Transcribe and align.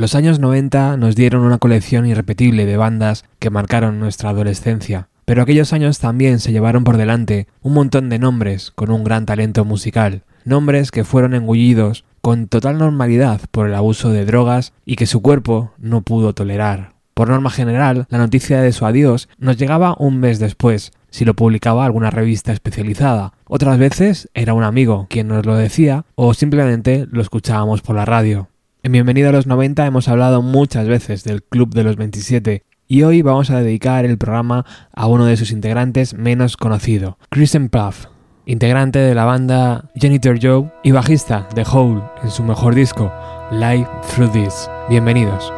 Los 0.00 0.14
años 0.14 0.38
90 0.38 0.96
nos 0.96 1.14
dieron 1.14 1.42
una 1.42 1.58
colección 1.58 2.06
irrepetible 2.06 2.64
de 2.64 2.78
bandas 2.78 3.26
que 3.38 3.50
marcaron 3.50 4.00
nuestra 4.00 4.30
adolescencia, 4.30 5.10
pero 5.26 5.42
aquellos 5.42 5.74
años 5.74 5.98
también 5.98 6.38
se 6.38 6.52
llevaron 6.52 6.84
por 6.84 6.96
delante 6.96 7.48
un 7.60 7.74
montón 7.74 8.08
de 8.08 8.18
nombres 8.18 8.70
con 8.70 8.90
un 8.90 9.04
gran 9.04 9.26
talento 9.26 9.66
musical, 9.66 10.22
nombres 10.46 10.90
que 10.90 11.04
fueron 11.04 11.34
engullidos 11.34 12.06
con 12.22 12.48
total 12.48 12.78
normalidad 12.78 13.42
por 13.50 13.68
el 13.68 13.74
abuso 13.74 14.08
de 14.08 14.24
drogas 14.24 14.72
y 14.86 14.96
que 14.96 15.04
su 15.04 15.20
cuerpo 15.20 15.74
no 15.76 16.00
pudo 16.00 16.32
tolerar. 16.32 16.94
Por 17.12 17.28
norma 17.28 17.50
general, 17.50 18.06
la 18.08 18.16
noticia 18.16 18.62
de 18.62 18.72
su 18.72 18.86
adiós 18.86 19.28
nos 19.36 19.58
llegaba 19.58 19.96
un 19.98 20.18
mes 20.18 20.38
después, 20.38 20.92
si 21.10 21.26
lo 21.26 21.34
publicaba 21.34 21.84
alguna 21.84 22.08
revista 22.08 22.54
especializada. 22.54 23.34
Otras 23.44 23.76
veces 23.76 24.30
era 24.32 24.54
un 24.54 24.64
amigo 24.64 25.08
quien 25.10 25.28
nos 25.28 25.44
lo 25.44 25.56
decía 25.56 26.06
o 26.14 26.32
simplemente 26.32 27.06
lo 27.10 27.20
escuchábamos 27.20 27.82
por 27.82 27.96
la 27.96 28.06
radio. 28.06 28.49
En 28.82 28.92
Bienvenido 28.92 29.28
a 29.28 29.32
los 29.32 29.46
90 29.46 29.84
hemos 29.84 30.08
hablado 30.08 30.40
muchas 30.40 30.88
veces 30.88 31.22
del 31.22 31.42
Club 31.42 31.74
de 31.74 31.84
los 31.84 31.96
27 31.96 32.64
y 32.88 33.02
hoy 33.02 33.20
vamos 33.20 33.50
a 33.50 33.60
dedicar 33.60 34.06
el 34.06 34.16
programa 34.16 34.64
a 34.94 35.06
uno 35.06 35.26
de 35.26 35.36
sus 35.36 35.50
integrantes 35.52 36.14
menos 36.14 36.56
conocido, 36.56 37.18
Kristen 37.28 37.68
Puff, 37.68 38.06
integrante 38.46 38.98
de 38.98 39.14
la 39.14 39.26
banda 39.26 39.90
Janitor 39.96 40.38
Joe 40.40 40.72
y 40.82 40.92
bajista 40.92 41.46
de 41.54 41.66
Hole 41.70 42.00
en 42.22 42.30
su 42.30 42.42
mejor 42.42 42.74
disco, 42.74 43.12
Live 43.50 43.86
Through 44.14 44.32
This. 44.32 44.70
Bienvenidos. 44.88 45.52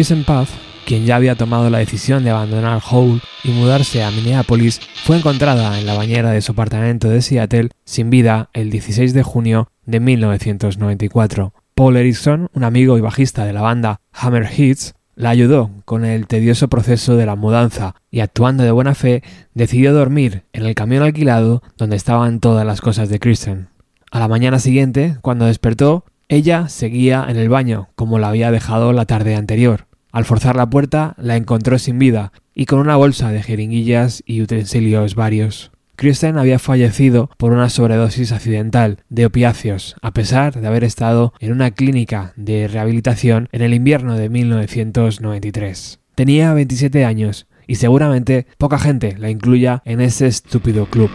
Kristen 0.00 0.24
Puff, 0.24 0.48
quien 0.86 1.04
ya 1.04 1.16
había 1.16 1.34
tomado 1.34 1.68
la 1.68 1.76
decisión 1.76 2.24
de 2.24 2.30
abandonar 2.30 2.80
Hole 2.90 3.20
y 3.44 3.50
mudarse 3.50 4.02
a 4.02 4.10
Minneapolis, 4.10 4.80
fue 5.04 5.18
encontrada 5.18 5.78
en 5.78 5.84
la 5.84 5.92
bañera 5.92 6.30
de 6.30 6.40
su 6.40 6.52
apartamento 6.52 7.10
de 7.10 7.20
Seattle 7.20 7.68
sin 7.84 8.08
vida 8.08 8.48
el 8.54 8.70
16 8.70 9.12
de 9.12 9.22
junio 9.22 9.68
de 9.84 10.00
1994. 10.00 11.52
Paul 11.74 11.98
Erickson, 11.98 12.48
un 12.54 12.64
amigo 12.64 12.96
y 12.96 13.02
bajista 13.02 13.44
de 13.44 13.52
la 13.52 13.60
banda 13.60 14.00
Hammer 14.14 14.48
Hits, 14.56 14.94
la 15.16 15.28
ayudó 15.28 15.70
con 15.84 16.06
el 16.06 16.26
tedioso 16.26 16.68
proceso 16.68 17.16
de 17.16 17.26
la 17.26 17.36
mudanza 17.36 17.94
y 18.10 18.20
actuando 18.20 18.64
de 18.64 18.70
buena 18.70 18.94
fe 18.94 19.22
decidió 19.52 19.92
dormir 19.92 20.44
en 20.54 20.64
el 20.64 20.74
camión 20.74 21.02
alquilado 21.02 21.62
donde 21.76 21.96
estaban 21.96 22.40
todas 22.40 22.64
las 22.64 22.80
cosas 22.80 23.10
de 23.10 23.18
Kristen. 23.18 23.68
A 24.10 24.18
la 24.18 24.28
mañana 24.28 24.60
siguiente, 24.60 25.18
cuando 25.20 25.44
despertó, 25.44 26.06
ella 26.30 26.70
seguía 26.70 27.26
en 27.28 27.36
el 27.36 27.50
baño 27.50 27.90
como 27.96 28.18
la 28.18 28.30
había 28.30 28.50
dejado 28.50 28.94
la 28.94 29.04
tarde 29.04 29.34
anterior. 29.34 29.89
Al 30.12 30.24
forzar 30.24 30.56
la 30.56 30.68
puerta, 30.68 31.14
la 31.18 31.36
encontró 31.36 31.78
sin 31.78 31.98
vida 31.98 32.32
y 32.54 32.66
con 32.66 32.80
una 32.80 32.96
bolsa 32.96 33.30
de 33.30 33.42
jeringuillas 33.42 34.22
y 34.26 34.42
utensilios 34.42 35.14
varios. 35.14 35.70
Kristen 35.96 36.38
había 36.38 36.58
fallecido 36.58 37.30
por 37.36 37.52
una 37.52 37.68
sobredosis 37.68 38.32
accidental 38.32 39.04
de 39.10 39.26
opiáceos, 39.26 39.96
a 40.00 40.12
pesar 40.12 40.58
de 40.58 40.66
haber 40.66 40.82
estado 40.82 41.34
en 41.40 41.52
una 41.52 41.72
clínica 41.72 42.32
de 42.36 42.68
rehabilitación 42.68 43.48
en 43.52 43.62
el 43.62 43.74
invierno 43.74 44.16
de 44.16 44.30
1993. 44.30 46.00
Tenía 46.14 46.54
27 46.54 47.04
años 47.04 47.46
y 47.66 47.76
seguramente 47.76 48.46
poca 48.56 48.78
gente 48.78 49.16
la 49.18 49.30
incluya 49.30 49.82
en 49.84 50.00
ese 50.00 50.26
estúpido 50.26 50.86
club. 50.86 51.10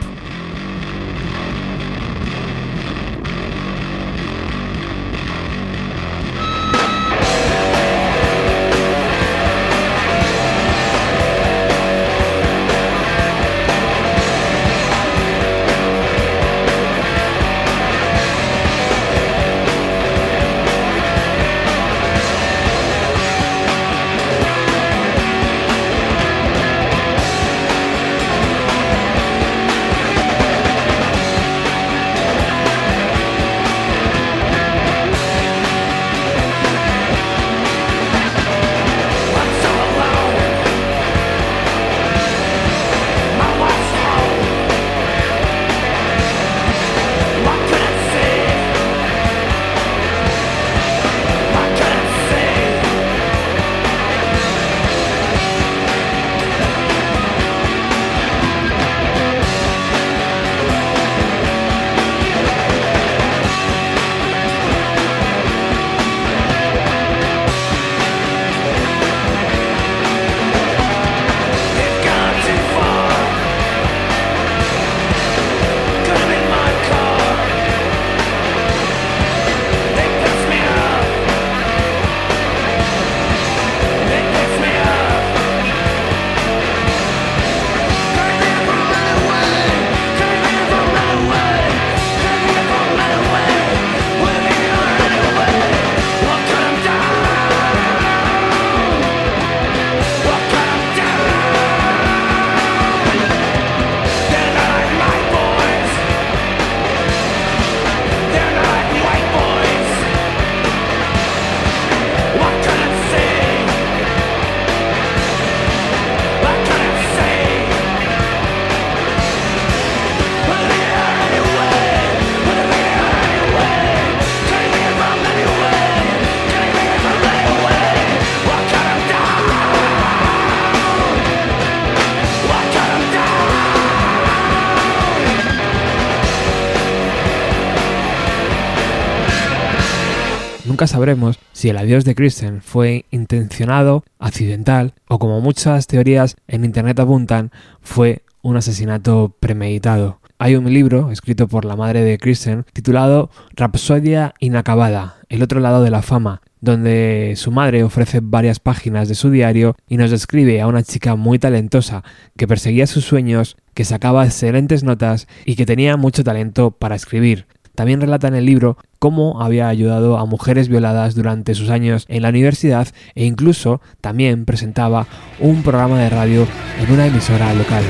Nunca 140.76 140.88
sabremos 140.88 141.40
si 141.54 141.70
el 141.70 141.78
adiós 141.78 142.04
de 142.04 142.16
Kristen 142.16 142.62
fue 142.62 143.06
intencionado, 143.10 144.04
accidental 144.20 144.94
o 145.08 145.20
como 145.20 145.40
muchas 145.40 145.88
teorías 145.88 146.36
en 146.50 146.66
Internet 146.66 147.00
apuntan, 147.00 147.52
fue 147.80 148.24
un 148.42 148.58
asesinato 148.58 149.38
premeditado. 149.40 150.20
Hay 150.38 150.58
un 150.58 150.66
libro 150.66 151.12
escrito 151.12 151.48
por 151.48 151.64
la 151.64 151.78
madre 151.78 152.02
de 152.02 152.18
Kristen 152.18 152.66
titulado 152.74 153.30
Rapsodia 153.56 154.34
Inacabada, 154.42 155.16
el 155.30 155.44
otro 155.44 155.62
lado 155.62 155.82
de 155.82 155.92
la 155.92 156.02
fama, 156.02 156.42
donde 156.60 157.36
su 157.38 157.52
madre 157.52 157.86
ofrece 157.86 158.20
varias 158.22 158.60
páginas 158.60 159.08
de 159.08 159.16
su 159.16 159.30
diario 159.30 159.78
y 159.88 159.96
nos 159.96 160.12
describe 160.12 160.60
a 160.60 160.68
una 160.68 160.84
chica 160.84 161.16
muy 161.16 161.40
talentosa 161.40 162.04
que 162.36 162.50
perseguía 162.50 162.86
sus 162.86 163.06
sueños, 163.06 163.56
que 163.74 163.86
sacaba 163.86 164.26
excelentes 164.26 164.84
notas 164.84 165.30
y 165.46 165.56
que 165.56 165.66
tenía 165.66 165.96
mucho 165.96 166.26
talento 166.26 166.72
para 166.72 166.96
escribir. 166.96 167.48
También 167.76 168.02
relata 168.02 168.28
en 168.28 168.36
el 168.36 168.46
libro 168.46 168.78
cómo 169.00 169.42
había 169.42 169.68
ayudado 169.68 170.18
a 170.18 170.26
mujeres 170.26 170.70
violadas 170.70 171.16
durante 171.16 171.54
sus 171.54 171.70
años 171.70 172.06
en 172.08 172.24
la 172.24 172.30
universidad 172.30 172.88
e 173.14 173.26
incluso 173.26 173.82
también 174.02 174.46
presentaba 174.46 175.08
un 175.40 175.64
programa 175.64 176.00
de 176.00 176.10
radio 176.10 176.48
en 176.82 176.92
una 176.92 177.06
emisora 177.06 177.54
local. 177.54 177.84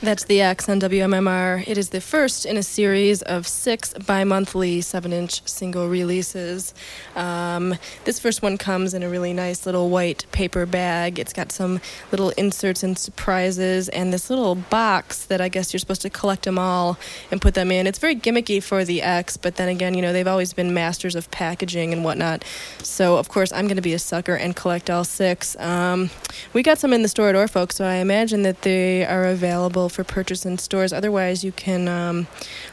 That's 0.00 0.22
the 0.22 0.40
X 0.40 0.68
on 0.68 0.80
WMMR. 0.80 1.66
It 1.66 1.76
is 1.76 1.88
the 1.88 2.00
first 2.00 2.46
in 2.46 2.56
a 2.56 2.62
series 2.62 3.20
of 3.22 3.48
six 3.48 3.94
bi 3.94 4.22
monthly 4.22 4.80
seven 4.80 5.12
inch 5.12 5.44
single 5.48 5.88
releases. 5.88 6.72
Um, 7.16 7.74
this 8.04 8.20
first 8.20 8.40
one 8.40 8.58
comes 8.58 8.94
in 8.94 9.02
a 9.02 9.08
really 9.08 9.32
nice 9.32 9.66
little 9.66 9.90
white 9.90 10.24
paper 10.30 10.66
bag. 10.66 11.18
It's 11.18 11.32
got 11.32 11.50
some 11.50 11.80
little 12.12 12.30
inserts 12.30 12.84
and 12.84 12.96
surprises, 12.96 13.88
and 13.88 14.12
this 14.12 14.30
little 14.30 14.54
box 14.54 15.24
that 15.24 15.40
I 15.40 15.48
guess 15.48 15.72
you're 15.72 15.80
supposed 15.80 16.02
to 16.02 16.10
collect 16.10 16.44
them 16.44 16.60
all 16.60 16.96
and 17.32 17.42
put 17.42 17.54
them 17.54 17.72
in. 17.72 17.88
It's 17.88 17.98
very 17.98 18.14
gimmicky 18.14 18.62
for 18.62 18.84
the 18.84 19.02
X, 19.02 19.36
but 19.36 19.56
then 19.56 19.68
again, 19.68 19.94
you 19.94 20.02
know, 20.02 20.12
they've 20.12 20.28
always 20.28 20.52
been 20.52 20.72
masters 20.72 21.16
of 21.16 21.28
packaging 21.32 21.92
and 21.92 22.04
whatnot. 22.04 22.44
So, 22.84 23.16
of 23.16 23.28
course, 23.28 23.52
I'm 23.52 23.66
going 23.66 23.74
to 23.74 23.82
be 23.82 23.94
a 23.94 23.98
sucker 23.98 24.36
and 24.36 24.54
collect 24.54 24.90
all 24.90 25.02
six. 25.02 25.56
Um, 25.58 26.10
we 26.52 26.62
got 26.62 26.78
some 26.78 26.92
in 26.92 27.02
the 27.02 27.08
store 27.08 27.30
at 27.30 27.34
Orfolk, 27.34 27.72
so 27.72 27.84
I 27.84 27.94
imagine 27.94 28.44
that 28.44 28.62
they 28.62 29.04
are 29.04 29.24
available 29.24 29.87
for 29.88 30.04
purchase 30.04 30.44
in 30.44 30.58
stores. 30.58 30.92
Otherwise, 30.92 31.44
you 31.44 31.52
can 31.52 31.88
um, 31.88 32.26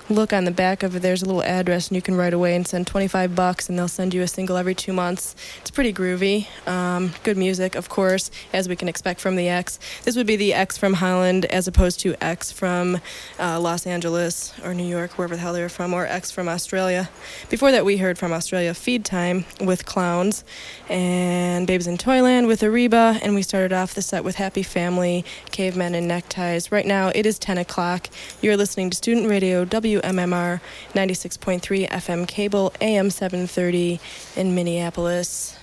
look 0.09 0.33
on 0.33 0.45
the 0.45 0.51
back 0.51 0.83
of 0.83 0.95
it. 0.95 1.01
There's 1.01 1.21
a 1.21 1.25
little 1.25 1.43
address, 1.43 1.89
and 1.89 1.95
you 1.95 2.01
can 2.01 2.15
write 2.15 2.33
away 2.33 2.55
and 2.55 2.67
send 2.67 2.87
25 2.87 3.35
bucks, 3.35 3.69
and 3.69 3.77
they'll 3.77 3.87
send 3.87 4.13
you 4.13 4.21
a 4.21 4.27
single 4.27 4.57
every 4.57 4.75
two 4.75 4.93
months. 4.93 5.35
It's 5.61 5.71
pretty 5.71 5.93
groovy. 5.93 6.47
Um, 6.67 7.13
good 7.23 7.37
music, 7.37 7.75
of 7.75 7.89
course, 7.89 8.31
as 8.53 8.69
we 8.69 8.75
can 8.75 8.87
expect 8.87 9.19
from 9.19 9.35
the 9.35 9.49
X. 9.49 9.79
This 10.03 10.15
would 10.15 10.27
be 10.27 10.35
the 10.35 10.53
X 10.53 10.77
from 10.77 10.95
Holland 10.95 11.45
as 11.45 11.67
opposed 11.67 11.99
to 12.01 12.15
X 12.23 12.51
from 12.51 12.99
uh, 13.39 13.59
Los 13.59 13.85
Angeles 13.85 14.53
or 14.63 14.73
New 14.73 14.87
York, 14.87 15.17
wherever 15.17 15.35
the 15.35 15.41
hell 15.41 15.53
they 15.53 15.61
were 15.61 15.69
from, 15.69 15.93
or 15.93 16.05
X 16.05 16.31
from 16.31 16.47
Australia. 16.47 17.09
Before 17.49 17.71
that, 17.71 17.85
we 17.85 17.97
heard 17.97 18.17
from 18.17 18.31
Australia 18.31 18.73
Feed 18.73 19.05
Time 19.05 19.45
with 19.61 19.85
Clowns 19.85 20.43
and 20.89 21.67
Babes 21.67 21.87
in 21.87 21.97
Toyland 21.97 22.47
with 22.47 22.61
Ariba, 22.61 23.19
and 23.21 23.35
we 23.35 23.41
started 23.41 23.73
off 23.73 23.93
the 23.93 24.01
set 24.01 24.23
with 24.23 24.35
Happy 24.35 24.63
Family, 24.63 25.25
Cavemen, 25.51 25.95
and 25.95 26.07
Neckties. 26.07 26.71
Right 26.71 26.85
now, 26.85 27.04
it 27.13 27.25
is 27.25 27.37
10 27.37 27.57
o'clock. 27.57 28.09
You're 28.41 28.57
listening 28.57 28.89
to 28.89 28.97
Student 28.97 29.29
Radio 29.29 29.65
WMMR 29.65 30.61
96.3 30.93 31.89
FM 31.89 32.27
cable, 32.27 32.73
AM 32.81 33.09
730 33.09 33.99
in 34.35 34.55
Minneapolis. 34.55 35.57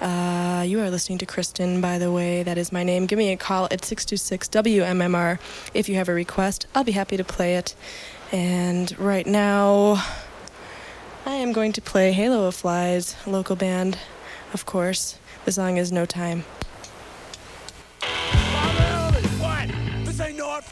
Uh, 0.00 0.64
you 0.66 0.80
are 0.80 0.90
listening 0.90 1.18
to 1.18 1.26
Kristen, 1.26 1.80
by 1.80 1.98
the 1.98 2.12
way. 2.12 2.42
That 2.42 2.58
is 2.58 2.70
my 2.70 2.82
name. 2.82 3.06
Give 3.06 3.18
me 3.18 3.32
a 3.32 3.36
call 3.36 3.64
at 3.70 3.84
626 3.84 4.48
WMMR 4.48 5.38
if 5.74 5.88
you 5.88 5.96
have 5.96 6.08
a 6.08 6.14
request. 6.14 6.66
I'll 6.74 6.84
be 6.84 6.92
happy 6.92 7.16
to 7.16 7.24
play 7.24 7.56
it. 7.56 7.74
And 8.32 8.96
right 8.98 9.26
now, 9.26 10.04
I 11.24 11.34
am 11.34 11.52
going 11.52 11.72
to 11.72 11.80
play 11.80 12.12
Halo 12.12 12.46
of 12.46 12.54
Flies, 12.54 13.16
local 13.26 13.56
band, 13.56 13.98
of 14.52 14.66
course. 14.66 15.18
The 15.44 15.52
song 15.52 15.76
is 15.76 15.90
No 15.90 16.04
Time. 16.04 16.44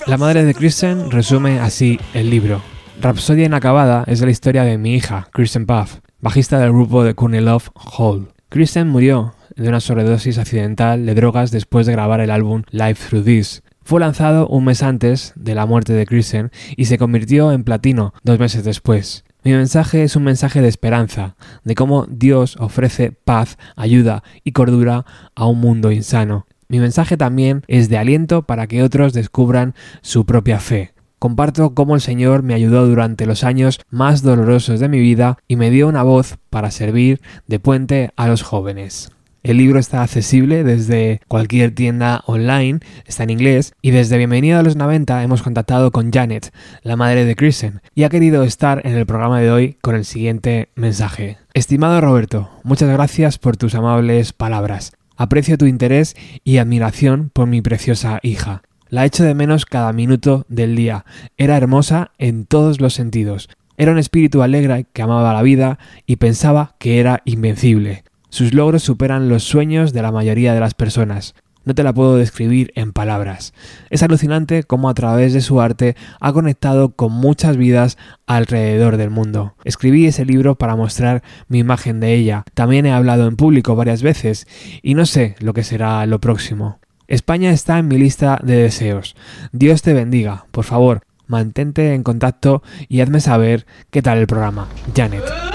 La 0.06 0.18
madre 0.18 0.44
de 0.44 0.52
Kristen 0.52 1.11
resume 1.11 1.61
así 1.61 1.99
el 2.12 2.28
libro. 2.28 2.61
Rapsodia 3.00 3.46
inacabada 3.46 4.04
es 4.06 4.20
la 4.20 4.30
historia 4.30 4.62
de 4.62 4.76
mi 4.76 4.94
hija, 4.94 5.28
Kristen 5.32 5.64
Puff, 5.64 6.00
bajista 6.20 6.58
del 6.58 6.73
grupo 6.73 7.04
de 7.04 7.14
Love 7.40 7.70
Hall. 7.75 8.28
Kristen 8.50 8.88
murió 8.88 9.34
de 9.56 9.66
una 9.66 9.80
sobredosis 9.80 10.37
accidental 10.37 11.06
de 11.06 11.14
drogas 11.14 11.50
después 11.50 11.87
de 11.87 11.92
grabar 11.92 12.20
el 12.20 12.30
álbum 12.30 12.64
Live 12.70 12.96
Through 12.96 13.25
This. 13.25 13.62
Fue 13.82 13.99
lanzado 13.99 14.46
un 14.49 14.66
mes 14.66 14.82
antes 14.82 15.32
de 15.37 15.54
la 15.54 15.64
muerte 15.64 15.94
de 15.94 16.04
Kristen 16.04 16.50
y 16.76 16.84
se 16.84 16.99
convirtió 16.99 17.50
en 17.52 17.64
platino 17.64 18.12
dos 18.23 18.38
meses 18.38 18.62
después. 18.62 19.25
Mi 19.42 19.52
mensaje 19.52 20.02
es 20.02 20.16
un 20.16 20.25
mensaje 20.25 20.61
de 20.61 20.68
esperanza, 20.68 21.37
de 21.64 21.75
cómo 21.75 22.06
Dios 22.08 22.56
ofrece 22.58 23.12
paz, 23.12 23.56
ayuda 23.75 24.23
y 24.42 24.52
cordura 24.52 25.06
a 25.34 25.46
un 25.46 25.61
mundo 25.61 25.92
insano. 25.92 26.46
Mi 26.68 26.78
mensaje 26.78 27.16
también 27.16 27.62
es 27.68 27.88
de 27.88 27.99
aliento 27.99 28.42
para 28.42 28.66
que 28.66 28.83
otros 28.83 29.12
descubran 29.12 29.75
su 30.02 30.25
propia 30.25 30.61
fe. 30.61 30.94
Comparto 31.18 31.75
cómo 31.75 31.94
el 31.94 32.00
Señor 32.00 32.42
me 32.42 32.54
ayudó 32.54 32.87
durante 32.87 33.25
los 33.26 33.44
años 33.44 33.80
más 33.88 34.23
dolorosos 34.23 34.80
de 34.80 34.88
mi 34.88 35.00
vida 35.00 35.38
y 35.49 35.56
me 35.56 35.71
dio 35.71 35.88
una 35.88 36.02
voz 36.02 36.37
para 36.50 36.71
servir 36.71 37.21
de 37.47 37.61
puente 37.61 38.11
a 38.16 38.28
los 38.28 38.42
jóvenes. 38.42 39.11
El 39.44 39.59
libro 39.59 39.78
está 39.78 40.02
accesible 40.02 40.64
desde 40.64 41.21
cualquier 41.28 41.75
tienda 41.75 42.23
online, 42.25 42.80
está 43.04 43.25
en 43.25 43.30
inglés, 43.30 43.75
y 43.83 43.90
desde 43.90 44.16
Bienvenido 44.16 44.59
a 44.59 44.62
los 44.62 44.75
90 44.75 45.23
hemos 45.23 45.42
contactado 45.42 45.90
con 45.90 46.11
Janet, 46.11 46.50
la 46.83 46.97
madre 46.97 47.26
de 47.26 47.37
Kristen, 47.37 47.83
y 47.94 48.04
ha 48.04 48.09
querido 48.09 48.42
estar 48.42 48.80
en 48.87 48.94
el 48.94 49.04
programa 49.04 49.40
de 49.40 49.50
hoy 49.50 49.76
con 49.83 49.97
el 49.97 50.06
siguiente 50.06 50.71
mensaje. 50.76 51.37
Estimado 51.52 52.00
Roberto, 52.00 52.49
muchas 52.62 52.88
gracias 52.88 53.37
por 53.38 53.59
tus 53.59 53.75
amables 53.75 54.33
palabras. 54.33 54.92
Aprecio 55.16 55.56
tu 55.56 55.66
interés 55.66 56.16
y 56.42 56.59
admiración 56.59 57.30
por 57.33 57.47
mi 57.47 57.62
preciosa 57.62 58.18
hija. 58.23 58.62
La 58.88 59.04
echo 59.04 59.25
de 59.25 59.35
menos 59.35 59.64
cada 59.64 59.92
minuto 59.92 60.44
del 60.49 60.76
día. 60.76 61.04
Era 61.37 61.56
hermosa 61.56 62.12
en 62.18 62.47
todos 62.47 62.80
los 62.80 62.94
sentidos. 62.94 63.49
Era 63.76 63.92
un 63.92 63.99
espíritu 63.99 64.42
alegre 64.42 64.87
que 64.92 65.02
amaba 65.02 65.33
la 65.33 65.42
vida 65.42 65.78
y 66.06 66.16
pensaba 66.16 66.76
que 66.78 67.00
era 67.00 67.23
invencible. 67.25 68.04
Sus 68.28 68.54
logros 68.54 68.83
superan 68.83 69.28
los 69.28 69.44
sueños 69.44 69.92
de 69.92 70.02
la 70.02 70.12
mayoría 70.12 70.54
de 70.54 70.61
las 70.61 70.75
personas. 70.75 71.35
No 71.64 71.75
te 71.75 71.83
la 71.83 71.92
puedo 71.92 72.16
describir 72.16 72.73
en 72.75 72.92
palabras. 72.92 73.54
Es 73.90 74.02
alucinante 74.02 74.64
cómo 74.64 74.88
a 74.88 74.94
través 74.94 75.33
de 75.33 75.40
su 75.40 75.61
arte 75.61 75.97
ha 76.21 76.33
conectado 76.33 76.90
con 76.90 77.12
muchas 77.12 77.56
vidas 77.56 77.99
alrededor 78.26 78.97
del 78.97 79.11
mundo. 79.11 79.54
Escribí 79.64 80.06
ese 80.06 80.25
libro 80.25 80.56
para 80.56 80.76
mostrar 80.76 81.23
mi 81.49 81.59
imagen 81.59 82.00
de 82.00 82.14
ella. 82.14 82.44
También 82.54 82.87
he 82.87 82.92
hablado 82.92 83.26
en 83.26 83.37
público 83.37 83.76
varias 83.76 84.02
veces 84.02 84.47
y 84.83 84.94
no 84.94 85.06
sé 85.06 85.37
lo 85.40 85.52
que 85.54 85.64
será 85.64 86.04
lo 86.06 86.21
próximo. 86.21 86.80
España 87.06 87.50
está 87.50 87.78
en 87.78 87.88
mi 87.88 87.99
lista 87.99 88.40
de 88.42 88.56
deseos. 88.56 89.14
Dios 89.52 89.83
te 89.83 89.92
bendiga. 89.92 90.47
Por 90.50 90.64
favor, 90.64 91.02
mantente 91.26 91.94
en 91.94 92.02
contacto 92.02 92.62
y 92.88 93.00
hazme 93.00 93.21
saber 93.21 93.66
qué 93.90 94.02
tal 94.02 94.18
el 94.18 94.26
programa. 94.26 94.68
Janet. 94.94 95.53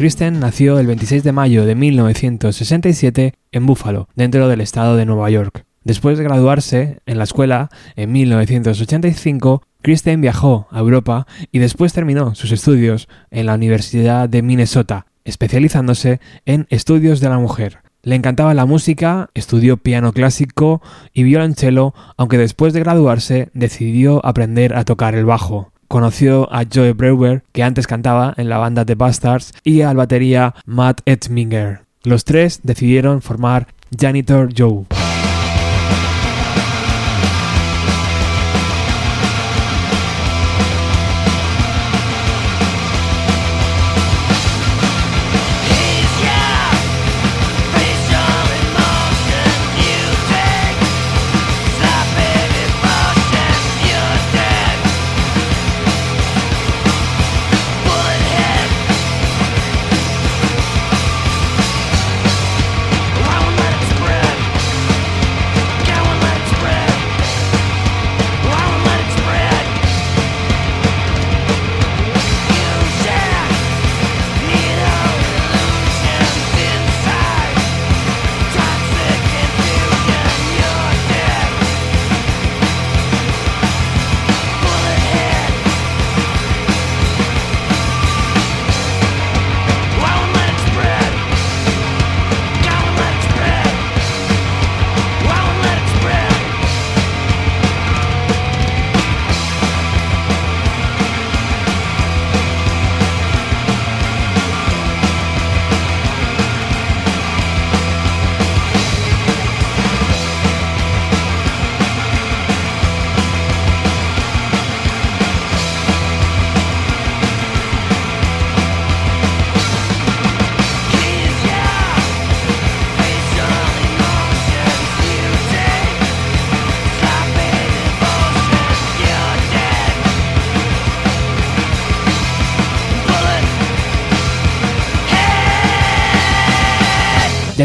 Kristen 0.00 0.40
nació 0.40 0.78
el 0.78 0.86
26 0.86 1.24
de 1.24 1.32
mayo 1.32 1.66
de 1.66 1.74
1967 1.74 3.34
en 3.52 3.66
Buffalo, 3.66 4.08
dentro 4.14 4.48
del 4.48 4.62
estado 4.62 4.96
de 4.96 5.04
Nueva 5.04 5.28
York. 5.28 5.66
Después 5.84 6.16
de 6.16 6.24
graduarse 6.24 7.00
en 7.04 7.18
la 7.18 7.24
escuela 7.24 7.68
en 7.96 8.10
1985, 8.10 9.62
Kristen 9.82 10.22
viajó 10.22 10.68
a 10.70 10.78
Europa 10.78 11.26
y 11.52 11.58
después 11.58 11.92
terminó 11.92 12.34
sus 12.34 12.50
estudios 12.50 13.08
en 13.30 13.44
la 13.44 13.56
Universidad 13.56 14.26
de 14.26 14.40
Minnesota, 14.40 15.04
especializándose 15.24 16.18
en 16.46 16.66
estudios 16.70 17.20
de 17.20 17.28
la 17.28 17.38
mujer. 17.38 17.80
Le 18.02 18.14
encantaba 18.14 18.54
la 18.54 18.64
música, 18.64 19.28
estudió 19.34 19.76
piano 19.76 20.14
clásico 20.14 20.80
y 21.12 21.24
violonchelo, 21.24 21.92
aunque 22.16 22.38
después 22.38 22.72
de 22.72 22.80
graduarse 22.80 23.50
decidió 23.52 24.24
aprender 24.24 24.74
a 24.74 24.86
tocar 24.86 25.14
el 25.14 25.26
bajo 25.26 25.72
conoció 25.90 26.48
a 26.52 26.62
Joe 26.72 26.92
Brewer, 26.92 27.42
que 27.50 27.64
antes 27.64 27.88
cantaba 27.88 28.32
en 28.36 28.48
la 28.48 28.58
banda 28.58 28.84
The 28.84 28.94
Bastards, 28.94 29.52
y 29.64 29.80
al 29.80 29.96
batería 29.96 30.54
Matt 30.64 31.00
Etzminger. 31.04 31.80
Los 32.04 32.24
tres 32.24 32.60
decidieron 32.62 33.22
formar 33.22 33.66
Janitor 33.98 34.50
Joe. 34.56 34.99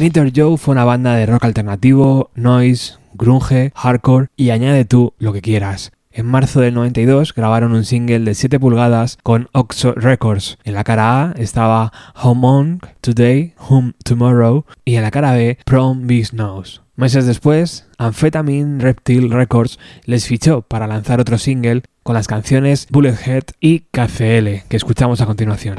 Janitor 0.05 0.31
Joe 0.35 0.57
fue 0.59 0.73
una 0.73 0.85
banda 0.85 1.15
de 1.15 1.25
rock 1.25 1.45
alternativo, 1.45 2.29
noise, 2.35 2.93
grunge, 3.15 3.71
hardcore 3.73 4.27
y 4.37 4.51
añade 4.51 4.85
tú 4.85 5.15
lo 5.17 5.33
que 5.33 5.41
quieras. 5.41 5.93
En 6.11 6.27
marzo 6.27 6.61
del 6.61 6.75
92 6.75 7.33
grabaron 7.33 7.73
un 7.73 7.85
single 7.85 8.19
de 8.19 8.35
7 8.35 8.59
pulgadas 8.59 9.17
con 9.23 9.49
Oxo 9.51 9.93
Records. 9.93 10.59
En 10.63 10.75
la 10.75 10.83
cara 10.83 11.23
A 11.23 11.31
estaba 11.31 11.91
Home 12.21 12.47
On, 12.47 12.79
Today, 13.01 13.55
Home 13.57 13.93
Tomorrow 14.03 14.65
y 14.85 14.93
en 14.93 15.01
la 15.01 15.09
cara 15.09 15.31
B 15.31 15.57
Prom 15.65 16.05
Beast 16.05 16.33
Knows. 16.33 16.83
Meses 16.95 17.25
después, 17.25 17.87
Amphetamine 17.97 18.79
Reptile 18.79 19.35
Records 19.35 19.79
les 20.03 20.27
fichó 20.27 20.61
para 20.61 20.85
lanzar 20.85 21.19
otro 21.19 21.39
single 21.39 21.81
con 22.03 22.13
las 22.13 22.27
canciones 22.27 22.85
Bullethead 22.91 23.45
y 23.59 23.79
KCL 23.91 24.67
que 24.69 24.77
escuchamos 24.77 25.19
a 25.21 25.25
continuación. 25.25 25.77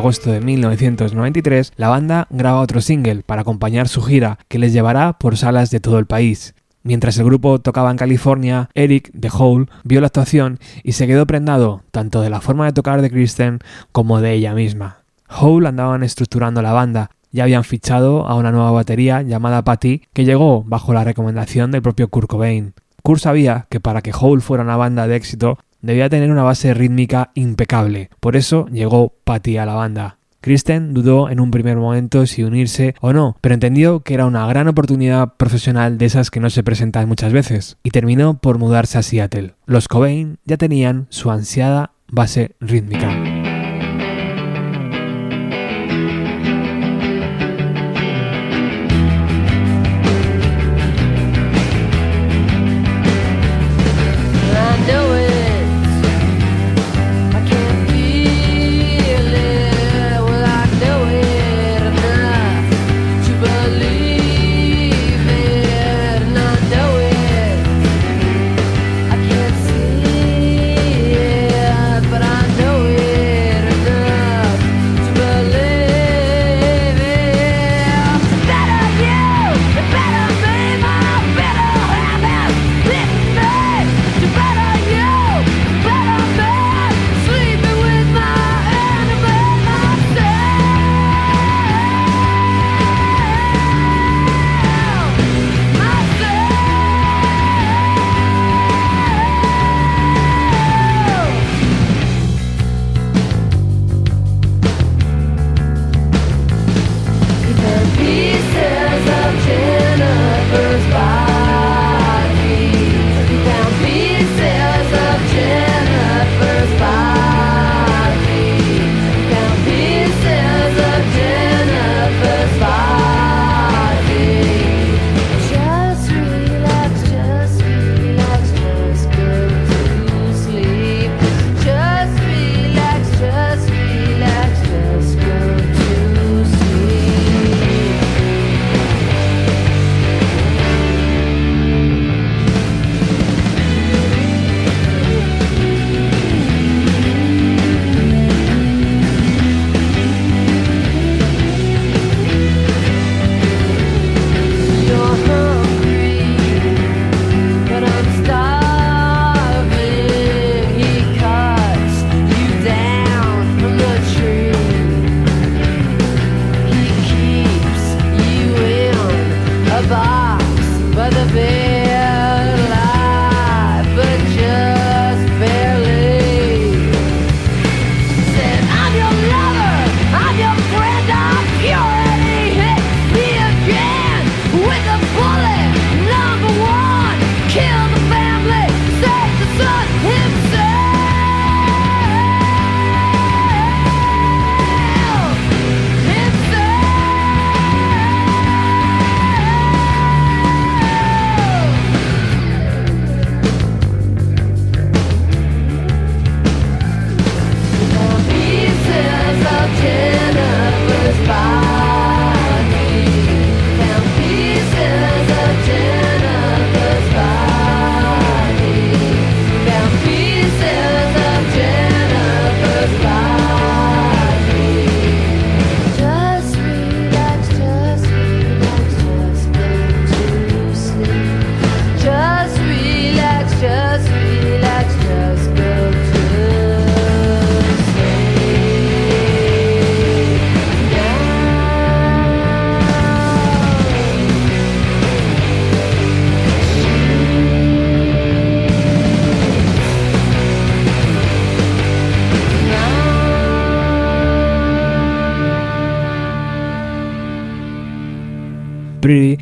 Agosto 0.00 0.30
de 0.30 0.40
1993, 0.40 1.74
la 1.76 1.88
banda 1.88 2.26
graba 2.30 2.60
otro 2.60 2.80
single 2.80 3.22
para 3.22 3.42
acompañar 3.42 3.86
su 3.86 4.00
gira, 4.02 4.38
que 4.48 4.58
les 4.58 4.72
llevará 4.72 5.12
por 5.18 5.36
salas 5.36 5.70
de 5.70 5.78
todo 5.78 5.98
el 5.98 6.06
país. 6.06 6.54
Mientras 6.82 7.18
el 7.18 7.26
grupo 7.26 7.60
tocaba 7.60 7.90
en 7.90 7.98
California, 7.98 8.70
Eric 8.74 9.10
de 9.12 9.30
Hole 9.30 9.66
vio 9.84 10.00
la 10.00 10.06
actuación 10.06 10.58
y 10.82 10.92
se 10.92 11.06
quedó 11.06 11.26
prendado 11.26 11.82
tanto 11.90 12.22
de 12.22 12.30
la 12.30 12.40
forma 12.40 12.64
de 12.64 12.72
tocar 12.72 13.02
de 13.02 13.10
Kristen 13.10 13.58
como 13.92 14.22
de 14.22 14.32
ella 14.32 14.54
misma. 14.54 15.02
Hole 15.28 15.68
andaban 15.68 16.02
estructurando 16.02 16.62
la 16.62 16.72
banda, 16.72 17.10
ya 17.30 17.44
habían 17.44 17.64
fichado 17.64 18.26
a 18.26 18.34
una 18.36 18.52
nueva 18.52 18.70
batería 18.70 19.20
llamada 19.20 19.62
Patty 19.62 20.02
que 20.14 20.24
llegó 20.24 20.64
bajo 20.64 20.94
la 20.94 21.04
recomendación 21.04 21.70
del 21.70 21.82
propio 21.82 22.08
Kurt 22.08 22.28
Cobain. 22.28 22.72
Kurt 23.02 23.20
sabía 23.20 23.66
que 23.68 23.80
para 23.80 24.00
que 24.00 24.12
Hole 24.18 24.40
fuera 24.40 24.64
una 24.64 24.76
banda 24.76 25.06
de 25.06 25.16
éxito 25.16 25.58
debía 25.82 26.08
tener 26.08 26.30
una 26.30 26.42
base 26.42 26.74
rítmica 26.74 27.30
impecable, 27.34 28.10
por 28.20 28.36
eso 28.36 28.66
llegó 28.72 29.14
Patty 29.24 29.56
a 29.56 29.66
la 29.66 29.74
banda. 29.74 30.16
Kristen 30.40 30.94
dudó 30.94 31.28
en 31.28 31.38
un 31.38 31.50
primer 31.50 31.76
momento 31.76 32.24
si 32.26 32.42
unirse 32.42 32.94
o 33.00 33.12
no, 33.12 33.36
pero 33.40 33.54
entendió 33.54 34.00
que 34.00 34.14
era 34.14 34.26
una 34.26 34.46
gran 34.46 34.68
oportunidad 34.68 35.34
profesional 35.36 35.98
de 35.98 36.06
esas 36.06 36.30
que 36.30 36.40
no 36.40 36.48
se 36.48 36.62
presentan 36.62 37.08
muchas 37.08 37.32
veces, 37.32 37.76
y 37.82 37.90
terminó 37.90 38.38
por 38.38 38.58
mudarse 38.58 38.98
a 38.98 39.02
Seattle. 39.02 39.54
Los 39.66 39.88
Cobain 39.88 40.38
ya 40.44 40.56
tenían 40.56 41.06
su 41.10 41.30
ansiada 41.30 41.92
base 42.08 42.56
rítmica. 42.60 43.39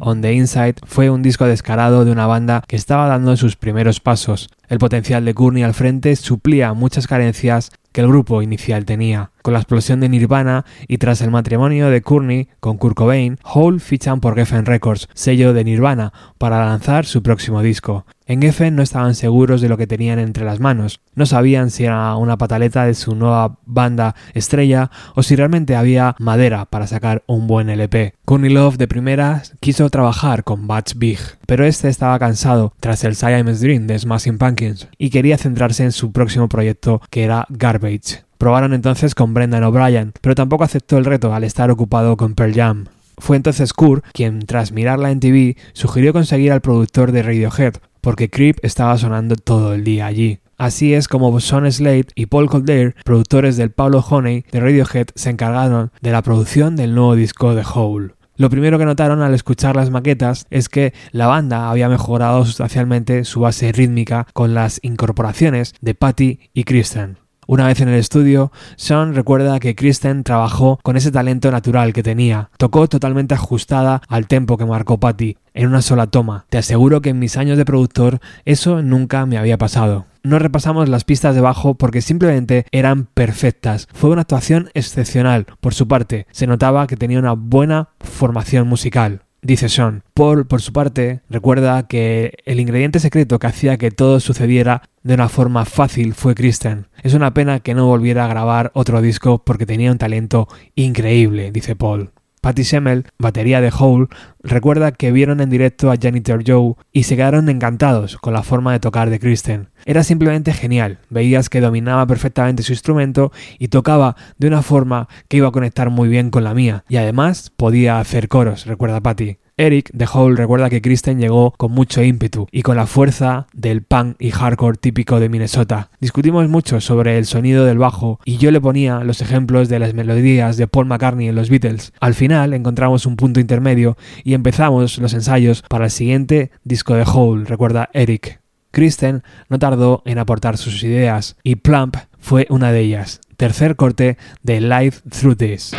On 0.08 0.22
the 0.22 0.32
Inside 0.32 0.76
fue 0.86 1.10
un 1.10 1.20
disco 1.20 1.44
descarado 1.44 2.06
de 2.06 2.10
una 2.10 2.26
banda 2.26 2.62
que 2.66 2.76
estaba 2.76 3.08
dando 3.08 3.36
sus 3.36 3.56
primeros 3.56 4.00
pasos. 4.00 4.48
El 4.66 4.78
potencial 4.78 5.22
de 5.26 5.34
Courtney 5.34 5.64
al 5.64 5.74
frente 5.74 6.16
suplía 6.16 6.72
muchas 6.72 7.06
carencias 7.06 7.70
que 7.92 8.00
el 8.00 8.08
grupo 8.08 8.40
inicial 8.40 8.86
tenía. 8.86 9.32
Con 9.42 9.52
la 9.52 9.60
explosión 9.60 10.00
de 10.00 10.08
Nirvana 10.08 10.64
y 10.86 10.96
tras 10.96 11.20
el 11.20 11.30
matrimonio 11.30 11.90
de 11.90 12.00
Courtney 12.00 12.48
con 12.58 12.78
Kurt 12.78 12.96
Cobain, 12.96 13.38
Hole 13.44 13.80
fichan 13.80 14.20
por 14.20 14.34
Geffen 14.34 14.64
Records, 14.64 15.08
sello 15.12 15.52
de 15.52 15.64
Nirvana, 15.64 16.14
para 16.38 16.64
lanzar 16.64 17.04
su 17.04 17.22
próximo 17.22 17.60
disco. 17.60 18.06
En 18.28 18.42
Geffen 18.42 18.76
no 18.76 18.82
estaban 18.82 19.14
seguros 19.14 19.62
de 19.62 19.70
lo 19.70 19.78
que 19.78 19.86
tenían 19.86 20.18
entre 20.18 20.44
las 20.44 20.60
manos, 20.60 21.00
no 21.14 21.24
sabían 21.24 21.70
si 21.70 21.84
era 21.84 22.14
una 22.16 22.36
pataleta 22.36 22.84
de 22.84 22.92
su 22.92 23.14
nueva 23.14 23.56
banda 23.64 24.14
estrella 24.34 24.90
o 25.14 25.22
si 25.22 25.34
realmente 25.34 25.74
había 25.74 26.14
madera 26.18 26.66
para 26.66 26.86
sacar 26.86 27.22
un 27.26 27.46
buen 27.46 27.70
LP. 27.70 28.12
Courtney 28.26 28.52
Love 28.52 28.76
de 28.76 28.86
primeras 28.86 29.54
quiso 29.60 29.88
trabajar 29.88 30.44
con 30.44 30.66
Butch 30.66 30.92
Big, 30.96 31.18
pero 31.46 31.64
este 31.64 31.88
estaba 31.88 32.18
cansado 32.18 32.74
tras 32.80 33.02
el 33.04 33.16
Siamese 33.16 33.64
Dream 33.64 33.86
de 33.86 33.98
Smashing 33.98 34.36
Pumpkins 34.36 34.88
y 34.98 35.08
quería 35.08 35.38
centrarse 35.38 35.84
en 35.84 35.92
su 35.92 36.12
próximo 36.12 36.50
proyecto 36.50 37.00
que 37.08 37.24
era 37.24 37.46
Garbage. 37.48 38.24
Probaron 38.36 38.74
entonces 38.74 39.14
con 39.14 39.32
Brendan 39.32 39.64
O'Brien, 39.64 40.12
pero 40.20 40.34
tampoco 40.34 40.64
aceptó 40.64 40.98
el 40.98 41.06
reto 41.06 41.32
al 41.32 41.44
estar 41.44 41.70
ocupado 41.70 42.18
con 42.18 42.34
Pearl 42.34 42.54
Jam. 42.54 42.84
Fue 43.18 43.36
entonces 43.36 43.72
Kurt 43.72 44.04
quien, 44.12 44.40
tras 44.40 44.72
mirarla 44.72 45.10
en 45.10 45.20
TV, 45.20 45.56
sugirió 45.72 46.12
conseguir 46.12 46.52
al 46.52 46.60
productor 46.60 47.12
de 47.12 47.22
Radiohead, 47.22 47.74
porque 48.00 48.30
Creep 48.30 48.58
estaba 48.62 48.96
sonando 48.98 49.36
todo 49.36 49.74
el 49.74 49.84
día 49.84 50.06
allí. 50.06 50.40
Así 50.56 50.92
es 50.92 51.06
como 51.06 51.38
Sean 51.38 51.70
Slade 51.70 52.08
y 52.16 52.26
Paul 52.26 52.50
Kildare, 52.50 52.96
productores 53.04 53.56
del 53.56 53.70
Pablo 53.70 54.00
Honey 54.00 54.44
de 54.50 54.58
Radiohead, 54.58 55.06
se 55.14 55.30
encargaron 55.30 55.92
de 56.00 56.10
la 56.10 56.22
producción 56.22 56.74
del 56.74 56.94
nuevo 56.94 57.14
disco 57.14 57.54
de 57.54 57.64
Hole. 57.72 58.14
Lo 58.38 58.50
primero 58.50 58.78
que 58.78 58.84
notaron 58.84 59.20
al 59.22 59.34
escuchar 59.34 59.74
las 59.74 59.90
maquetas 59.90 60.46
es 60.50 60.68
que 60.68 60.94
la 61.10 61.26
banda 61.26 61.70
había 61.70 61.88
mejorado 61.88 62.44
sustancialmente 62.44 63.24
su 63.24 63.40
base 63.40 63.72
rítmica 63.72 64.28
con 64.32 64.54
las 64.54 64.78
incorporaciones 64.82 65.74
de 65.80 65.94
Patty 65.94 66.50
y 66.54 66.64
Kristen. 66.64 67.18
Una 67.50 67.66
vez 67.66 67.80
en 67.80 67.88
el 67.88 67.94
estudio, 67.94 68.52
Sean 68.76 69.14
recuerda 69.14 69.58
que 69.58 69.74
Kristen 69.74 70.22
trabajó 70.22 70.78
con 70.82 70.98
ese 70.98 71.10
talento 71.10 71.50
natural 71.50 71.94
que 71.94 72.02
tenía. 72.02 72.50
Tocó 72.58 72.88
totalmente 72.88 73.32
ajustada 73.32 74.02
al 74.06 74.26
tempo 74.26 74.58
que 74.58 74.66
marcó 74.66 75.00
Patty, 75.00 75.38
en 75.54 75.68
una 75.68 75.80
sola 75.80 76.08
toma. 76.08 76.44
Te 76.50 76.58
aseguro 76.58 77.00
que 77.00 77.08
en 77.08 77.18
mis 77.18 77.38
años 77.38 77.56
de 77.56 77.64
productor 77.64 78.20
eso 78.44 78.82
nunca 78.82 79.24
me 79.24 79.38
había 79.38 79.56
pasado. 79.56 80.04
No 80.22 80.38
repasamos 80.38 80.90
las 80.90 81.04
pistas 81.04 81.34
de 81.34 81.40
bajo 81.40 81.72
porque 81.72 82.02
simplemente 82.02 82.66
eran 82.70 83.06
perfectas. 83.06 83.88
Fue 83.94 84.10
una 84.10 84.20
actuación 84.20 84.68
excepcional 84.74 85.46
por 85.62 85.72
su 85.72 85.88
parte. 85.88 86.26
Se 86.32 86.46
notaba 86.46 86.86
que 86.86 86.98
tenía 86.98 87.18
una 87.18 87.32
buena 87.32 87.88
formación 88.00 88.68
musical. 88.68 89.22
Dice 89.40 89.68
Sean. 89.68 90.02
Paul, 90.14 90.46
por 90.46 90.60
su 90.60 90.72
parte, 90.72 91.20
recuerda 91.30 91.86
que 91.86 92.34
el 92.44 92.58
ingrediente 92.58 92.98
secreto 92.98 93.38
que 93.38 93.46
hacía 93.46 93.78
que 93.78 93.92
todo 93.92 94.18
sucediera 94.18 94.82
de 95.08 95.14
una 95.14 95.30
forma 95.30 95.64
fácil 95.64 96.12
fue 96.12 96.34
Kristen. 96.34 96.88
Es 97.02 97.14
una 97.14 97.32
pena 97.32 97.60
que 97.60 97.72
no 97.72 97.86
volviera 97.86 98.26
a 98.26 98.28
grabar 98.28 98.70
otro 98.74 99.00
disco 99.00 99.42
porque 99.42 99.64
tenía 99.64 99.90
un 99.90 99.96
talento 99.96 100.48
increíble, 100.74 101.50
dice 101.50 101.74
Paul. 101.74 102.10
Patty 102.42 102.62
Semmel, 102.62 103.06
batería 103.18 103.62
de 103.62 103.72
Hole, 103.76 104.08
recuerda 104.42 104.92
que 104.92 105.10
vieron 105.10 105.40
en 105.40 105.48
directo 105.48 105.90
a 105.90 105.96
Janitor 105.96 106.42
Joe 106.46 106.74
y 106.92 107.04
se 107.04 107.16
quedaron 107.16 107.48
encantados 107.48 108.18
con 108.18 108.34
la 108.34 108.42
forma 108.42 108.72
de 108.72 108.80
tocar 108.80 109.08
de 109.08 109.18
Kristen. 109.18 109.70
Era 109.86 110.04
simplemente 110.04 110.52
genial, 110.52 110.98
veías 111.08 111.48
que 111.48 111.62
dominaba 111.62 112.06
perfectamente 112.06 112.62
su 112.62 112.72
instrumento 112.72 113.32
y 113.58 113.68
tocaba 113.68 114.14
de 114.36 114.48
una 114.48 114.60
forma 114.60 115.08
que 115.28 115.38
iba 115.38 115.48
a 115.48 115.52
conectar 115.52 115.88
muy 115.88 116.10
bien 116.10 116.28
con 116.28 116.44
la 116.44 116.52
mía, 116.52 116.84
y 116.86 116.98
además 116.98 117.50
podía 117.56 117.98
hacer 117.98 118.28
coros, 118.28 118.66
recuerda 118.66 119.00
Patty. 119.00 119.38
Eric 119.58 119.90
de 119.92 120.06
Hole 120.10 120.36
recuerda 120.36 120.70
que 120.70 120.80
Kristen 120.80 121.18
llegó 121.18 121.52
con 121.56 121.72
mucho 121.72 122.00
ímpetu 122.02 122.46
y 122.52 122.62
con 122.62 122.76
la 122.76 122.86
fuerza 122.86 123.48
del 123.52 123.82
punk 123.82 124.14
y 124.20 124.30
hardcore 124.30 124.78
típico 124.78 125.18
de 125.18 125.28
Minnesota. 125.28 125.90
Discutimos 126.00 126.48
mucho 126.48 126.80
sobre 126.80 127.18
el 127.18 127.26
sonido 127.26 127.64
del 127.64 127.76
bajo 127.76 128.20
y 128.24 128.36
yo 128.36 128.52
le 128.52 128.60
ponía 128.60 129.00
los 129.00 129.20
ejemplos 129.20 129.68
de 129.68 129.80
las 129.80 129.94
melodías 129.94 130.56
de 130.56 130.68
Paul 130.68 130.86
McCartney 130.86 131.26
en 131.26 131.34
los 131.34 131.50
Beatles. 131.50 131.92
Al 132.00 132.14
final 132.14 132.54
encontramos 132.54 133.04
un 133.04 133.16
punto 133.16 133.40
intermedio 133.40 133.96
y 134.22 134.34
empezamos 134.34 134.98
los 134.98 135.12
ensayos 135.12 135.64
para 135.68 135.86
el 135.86 135.90
siguiente 135.90 136.52
disco 136.62 136.94
de 136.94 137.02
Hole, 137.02 137.44
recuerda 137.44 137.90
Eric. 137.92 138.40
Kristen 138.70 139.24
no 139.48 139.58
tardó 139.58 140.02
en 140.04 140.18
aportar 140.18 140.56
sus 140.56 140.84
ideas 140.84 141.36
y 141.42 141.56
Plump 141.56 141.96
fue 142.20 142.46
una 142.48 142.70
de 142.70 142.80
ellas. 142.80 143.20
Tercer 143.36 143.74
corte 143.74 144.18
de 144.44 144.60
Live 144.60 144.98
Through 145.10 145.36
This. 145.36 145.74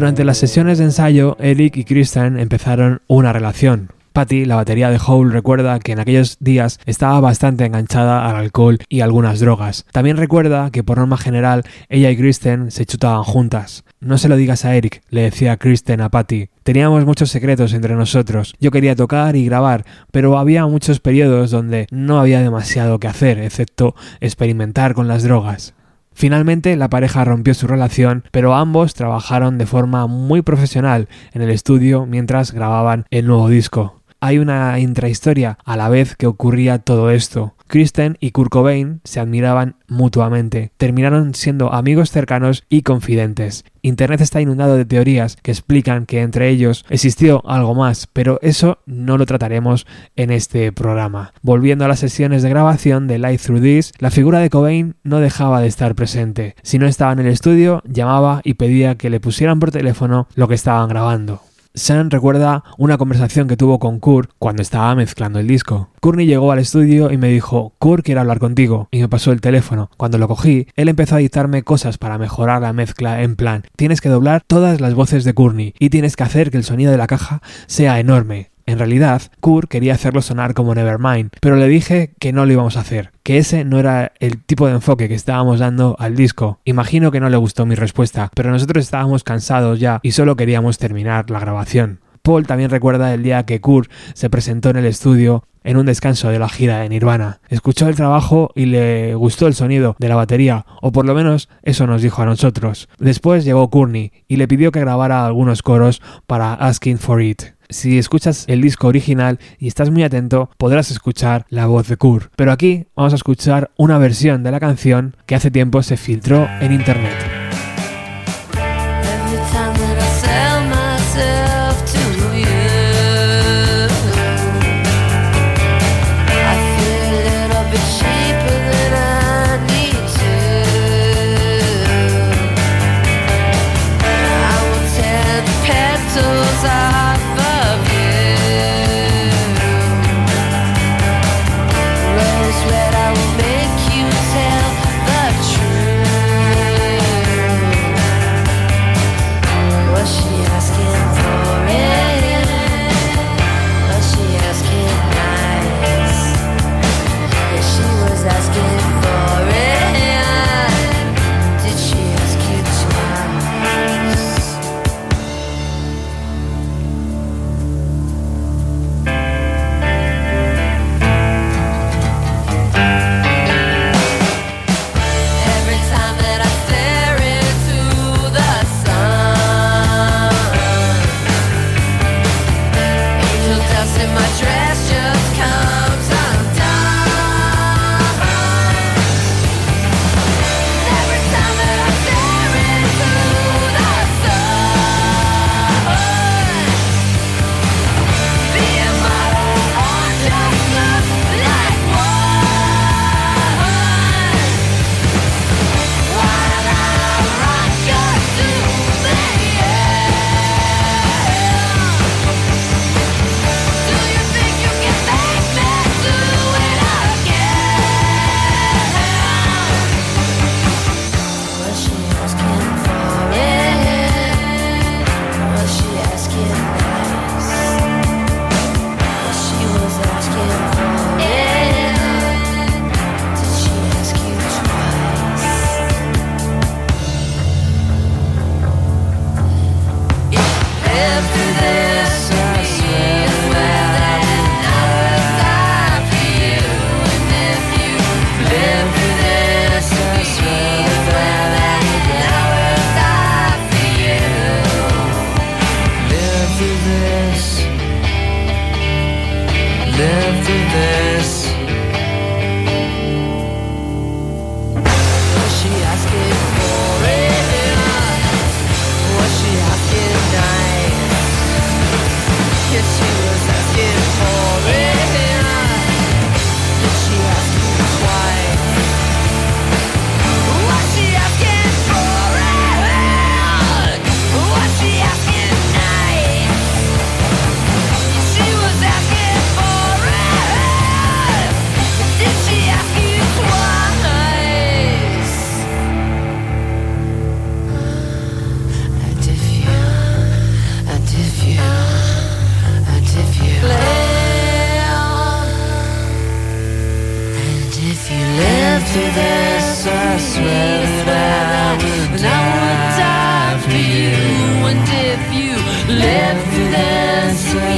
Durante 0.00 0.24
las 0.24 0.38
sesiones 0.38 0.78
de 0.78 0.84
ensayo, 0.84 1.36
Eric 1.40 1.76
y 1.76 1.84
Kristen 1.84 2.38
empezaron 2.38 3.02
una 3.06 3.34
relación. 3.34 3.90
Patty, 4.14 4.46
la 4.46 4.56
batería 4.56 4.88
de 4.88 4.98
Hole, 4.98 5.30
recuerda 5.30 5.78
que 5.78 5.92
en 5.92 6.00
aquellos 6.00 6.38
días 6.40 6.80
estaba 6.86 7.20
bastante 7.20 7.66
enganchada 7.66 8.26
al 8.26 8.36
alcohol 8.36 8.78
y 8.88 9.02
algunas 9.02 9.40
drogas. 9.40 9.84
También 9.92 10.16
recuerda 10.16 10.70
que 10.70 10.82
por 10.82 10.96
norma 10.96 11.18
general 11.18 11.64
ella 11.90 12.10
y 12.10 12.16
Kristen 12.16 12.70
se 12.70 12.86
chutaban 12.86 13.24
juntas. 13.24 13.84
No 14.00 14.16
se 14.16 14.30
lo 14.30 14.36
digas 14.36 14.64
a 14.64 14.74
Eric, 14.74 15.02
le 15.10 15.20
decía 15.20 15.58
Kristen 15.58 16.00
a 16.00 16.08
Patty. 16.08 16.48
Teníamos 16.62 17.04
muchos 17.04 17.28
secretos 17.30 17.74
entre 17.74 17.94
nosotros. 17.94 18.54
Yo 18.58 18.70
quería 18.70 18.96
tocar 18.96 19.36
y 19.36 19.44
grabar, 19.44 19.84
pero 20.12 20.38
había 20.38 20.64
muchos 20.64 20.98
periodos 21.00 21.50
donde 21.50 21.86
no 21.90 22.18
había 22.18 22.40
demasiado 22.40 22.98
que 23.00 23.08
hacer, 23.08 23.38
excepto 23.38 23.94
experimentar 24.22 24.94
con 24.94 25.08
las 25.08 25.24
drogas. 25.24 25.74
Finalmente 26.20 26.76
la 26.76 26.90
pareja 26.90 27.24
rompió 27.24 27.54
su 27.54 27.66
relación, 27.66 28.24
pero 28.30 28.54
ambos 28.54 28.92
trabajaron 28.92 29.56
de 29.56 29.64
forma 29.64 30.06
muy 30.06 30.42
profesional 30.42 31.08
en 31.32 31.40
el 31.40 31.48
estudio 31.48 32.04
mientras 32.04 32.52
grababan 32.52 33.06
el 33.08 33.26
nuevo 33.26 33.48
disco. 33.48 34.02
Hay 34.20 34.36
una 34.36 34.78
intrahistoria 34.80 35.56
a 35.64 35.78
la 35.78 35.88
vez 35.88 36.16
que 36.16 36.26
ocurría 36.26 36.78
todo 36.78 37.10
esto. 37.10 37.54
Kristen 37.70 38.18
y 38.18 38.32
Kurt 38.32 38.50
Cobain 38.50 39.00
se 39.04 39.20
admiraban 39.20 39.76
mutuamente, 39.86 40.72
terminaron 40.76 41.34
siendo 41.34 41.72
amigos 41.72 42.10
cercanos 42.10 42.64
y 42.68 42.82
confidentes. 42.82 43.64
Internet 43.80 44.20
está 44.20 44.40
inundado 44.40 44.76
de 44.76 44.84
teorías 44.84 45.36
que 45.36 45.52
explican 45.52 46.04
que 46.04 46.20
entre 46.20 46.48
ellos 46.48 46.84
existió 46.90 47.42
algo 47.46 47.76
más, 47.76 48.08
pero 48.12 48.40
eso 48.42 48.78
no 48.86 49.16
lo 49.16 49.24
trataremos 49.24 49.86
en 50.16 50.32
este 50.32 50.72
programa. 50.72 51.32
Volviendo 51.42 51.84
a 51.84 51.88
las 51.88 52.00
sesiones 52.00 52.42
de 52.42 52.50
grabación 52.50 53.06
de 53.06 53.20
Light 53.20 53.40
Through 53.40 53.62
This, 53.62 53.92
la 54.00 54.10
figura 54.10 54.40
de 54.40 54.50
Cobain 54.50 54.96
no 55.04 55.20
dejaba 55.20 55.60
de 55.60 55.68
estar 55.68 55.94
presente. 55.94 56.56
Si 56.62 56.78
no 56.80 56.88
estaba 56.88 57.12
en 57.12 57.20
el 57.20 57.28
estudio, 57.28 57.82
llamaba 57.86 58.40
y 58.42 58.54
pedía 58.54 58.96
que 58.96 59.10
le 59.10 59.20
pusieran 59.20 59.60
por 59.60 59.70
teléfono 59.70 60.26
lo 60.34 60.48
que 60.48 60.56
estaban 60.56 60.88
grabando. 60.88 61.40
Sam 61.80 62.10
recuerda 62.10 62.62
una 62.76 62.98
conversación 62.98 63.48
que 63.48 63.56
tuvo 63.56 63.78
con 63.78 64.00
Kurt 64.00 64.32
cuando 64.38 64.60
estaba 64.60 64.94
mezclando 64.94 65.38
el 65.38 65.46
disco. 65.46 65.88
Courtney 66.00 66.26
llegó 66.26 66.52
al 66.52 66.58
estudio 66.58 67.10
y 67.10 67.16
me 67.16 67.28
dijo, 67.28 67.72
Kurt 67.78 68.04
quiere 68.04 68.20
hablar 68.20 68.38
contigo, 68.38 68.88
y 68.90 69.00
me 69.00 69.08
pasó 69.08 69.32
el 69.32 69.40
teléfono. 69.40 69.90
Cuando 69.96 70.18
lo 70.18 70.28
cogí, 70.28 70.66
él 70.76 70.90
empezó 70.90 71.14
a 71.14 71.18
dictarme 71.18 71.62
cosas 71.62 71.96
para 71.96 72.18
mejorar 72.18 72.60
la 72.60 72.74
mezcla 72.74 73.22
en 73.22 73.34
plan, 73.34 73.64
tienes 73.76 74.02
que 74.02 74.10
doblar 74.10 74.42
todas 74.46 74.82
las 74.82 74.92
voces 74.92 75.24
de 75.24 75.32
Courtney 75.32 75.72
y 75.78 75.88
tienes 75.88 76.16
que 76.16 76.24
hacer 76.24 76.50
que 76.50 76.58
el 76.58 76.64
sonido 76.64 76.92
de 76.92 76.98
la 76.98 77.06
caja 77.06 77.40
sea 77.66 77.98
enorme. 77.98 78.49
En 78.66 78.78
realidad, 78.78 79.22
Kurt 79.40 79.68
quería 79.68 79.94
hacerlo 79.94 80.22
sonar 80.22 80.54
como 80.54 80.74
Nevermind, 80.74 81.30
pero 81.40 81.56
le 81.56 81.68
dije 81.68 82.14
que 82.18 82.32
no 82.32 82.46
lo 82.46 82.52
íbamos 82.52 82.76
a 82.76 82.80
hacer, 82.80 83.12
que 83.22 83.38
ese 83.38 83.64
no 83.64 83.78
era 83.78 84.12
el 84.20 84.42
tipo 84.42 84.66
de 84.66 84.74
enfoque 84.74 85.08
que 85.08 85.14
estábamos 85.14 85.58
dando 85.58 85.96
al 85.98 86.16
disco. 86.16 86.60
Imagino 86.64 87.10
que 87.10 87.20
no 87.20 87.28
le 87.28 87.36
gustó 87.36 87.66
mi 87.66 87.74
respuesta, 87.74 88.30
pero 88.34 88.50
nosotros 88.50 88.84
estábamos 88.84 89.24
cansados 89.24 89.80
ya 89.80 90.00
y 90.02 90.12
solo 90.12 90.36
queríamos 90.36 90.78
terminar 90.78 91.30
la 91.30 91.40
grabación. 91.40 92.00
Paul 92.22 92.46
también 92.46 92.70
recuerda 92.70 93.12
el 93.14 93.22
día 93.22 93.44
que 93.44 93.60
Kurt 93.60 93.90
se 94.14 94.30
presentó 94.30 94.70
en 94.70 94.76
el 94.76 94.86
estudio 94.86 95.44
en 95.64 95.76
un 95.76 95.86
descanso 95.86 96.28
de 96.28 96.38
la 96.38 96.48
gira 96.48 96.78
de 96.78 96.88
Nirvana. 96.88 97.40
Escuchó 97.48 97.88
el 97.88 97.96
trabajo 97.96 98.50
y 98.54 98.66
le 98.66 99.14
gustó 99.14 99.46
el 99.46 99.54
sonido 99.54 99.96
de 99.98 100.08
la 100.08 100.16
batería, 100.16 100.64
o 100.80 100.92
por 100.92 101.06
lo 101.06 101.14
menos 101.14 101.48
eso 101.62 101.86
nos 101.86 102.02
dijo 102.02 102.22
a 102.22 102.26
nosotros. 102.26 102.88
Después 102.98 103.44
llegó 103.44 103.70
Courtney 103.70 104.12
y 104.28 104.36
le 104.36 104.48
pidió 104.48 104.72
que 104.72 104.80
grabara 104.80 105.26
algunos 105.26 105.62
coros 105.62 106.02
para 106.26 106.54
Asking 106.54 106.98
for 106.98 107.22
It. 107.22 107.42
Si 107.68 107.98
escuchas 107.98 108.44
el 108.48 108.62
disco 108.62 108.88
original 108.88 109.38
y 109.58 109.68
estás 109.68 109.90
muy 109.90 110.02
atento, 110.02 110.50
podrás 110.58 110.90
escuchar 110.90 111.46
la 111.50 111.66
voz 111.66 111.86
de 111.86 111.96
Kurt. 111.96 112.32
Pero 112.34 112.50
aquí 112.50 112.86
vamos 112.96 113.12
a 113.12 113.16
escuchar 113.16 113.70
una 113.76 113.98
versión 113.98 114.42
de 114.42 114.50
la 114.50 114.58
canción 114.58 115.16
que 115.26 115.36
hace 115.36 115.52
tiempo 115.52 115.82
se 115.82 115.96
filtró 115.96 116.48
en 116.60 116.72
internet. 116.72 117.39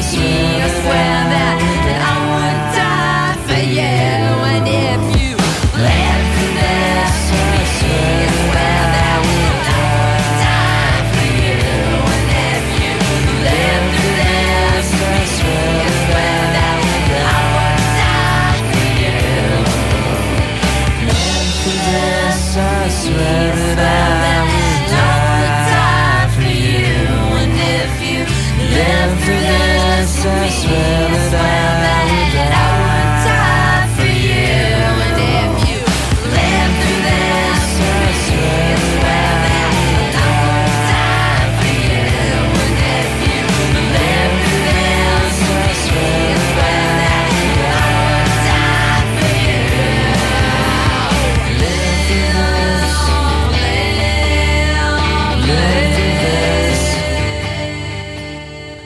Christmas. 0.02 0.51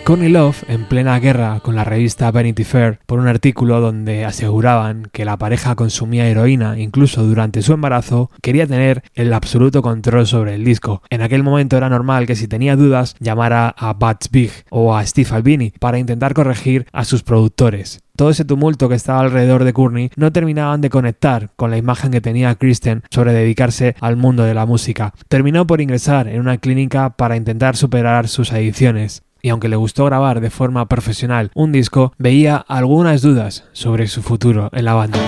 Courtney 0.07 0.29
Love, 0.29 0.63
en 0.69 0.85
plena 0.85 1.19
guerra 1.19 1.59
con 1.59 1.75
la 1.75 1.83
revista 1.83 2.31
Vanity 2.31 2.63
Fair 2.63 3.01
por 3.07 3.19
un 3.19 3.27
artículo 3.27 3.81
donde 3.81 4.25
aseguraban 4.25 5.09
que 5.11 5.25
la 5.25 5.37
pareja 5.37 5.75
consumía 5.75 6.29
heroína 6.29 6.79
incluso 6.79 7.25
durante 7.25 7.61
su 7.61 7.73
embarazo, 7.73 8.31
quería 8.41 8.69
tener 8.69 9.03
el 9.15 9.33
absoluto 9.33 9.83
control 9.83 10.29
sobre 10.29 10.55
el 10.55 10.65
disco. 10.65 11.03
En 11.11 11.23
aquel 11.23 11.43
momento 11.43 11.77
era 11.77 11.89
normal 11.89 12.25
que 12.27 12.37
si 12.37 12.47
tenía 12.47 12.77
dudas 12.77 13.17
llamara 13.19 13.75
a 13.77 13.95
Bats 13.95 14.31
Big 14.31 14.53
o 14.71 14.95
a 14.95 15.05
Steve 15.05 15.31
Albini 15.33 15.73
para 15.81 15.99
intentar 15.99 16.35
corregir 16.35 16.87
a 16.93 17.05
sus 17.05 17.25
productores 17.25 17.99
todo 18.17 18.31
ese 18.31 18.47
tumulto 18.47 18.89
que 18.89 18.95
estaba 18.95 19.21
alrededor 19.21 19.63
de 19.65 19.75
Courtney 19.75 20.11
no 20.17 20.33
terminaban 20.33 20.81
de 20.81 20.89
conectar 20.89 21.51
con 21.55 21.71
la 21.71 21.77
imagen 21.77 22.11
que 22.11 22.23
tenía 22.23 22.55
Kristen 22.55 23.03
sobre 23.11 23.35
dedicarse 23.35 23.95
al 24.01 24.17
mundo 24.17 24.45
de 24.45 24.55
la 24.55 24.65
música. 24.65 25.13
Terminó 25.29 25.67
por 25.67 25.83
ingresar 25.83 26.27
en 26.27 26.41
una 26.41 26.57
clínica 26.57 27.11
para 27.11 27.37
intentar 27.37 27.77
superar 27.77 28.27
sus 28.29 28.53
adicciones 28.53 29.26
y 29.47 29.49
aunque 29.49 29.69
le 29.69 29.77
gustó 29.77 30.05
grabar 30.07 30.41
de 30.41 30.51
forma 30.51 30.87
profesional 30.87 31.53
un 31.55 31.71
disco, 31.71 32.13
veía 32.19 32.57
algunas 32.57 33.23
dudas 33.23 33.63
sobre 33.73 34.09
su 34.09 34.21
futuro 34.21 34.71
en 34.73 34.85
la 34.85 34.95
banda. 34.95 35.21